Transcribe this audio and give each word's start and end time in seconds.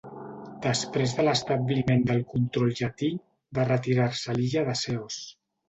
Després 0.61 1.13
de 1.19 1.25
l'establiment 1.27 2.01
del 2.09 2.25
control 2.33 2.73
Llatí, 2.81 3.13
va 3.61 3.69
retirar-se 3.71 4.35
a 4.35 4.39
l'illa 4.41 4.69
de 4.73 4.79
Ceos. 4.85 5.23